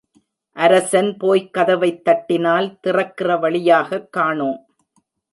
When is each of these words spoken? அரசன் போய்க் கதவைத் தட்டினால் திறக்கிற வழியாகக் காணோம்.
அரசன் 0.53 1.17
போய்க் 1.17 1.53
கதவைத் 1.53 2.03
தட்டினால் 2.05 2.79
திறக்கிற 2.79 3.37
வழியாகக் 3.37 4.11
காணோம். 4.11 4.65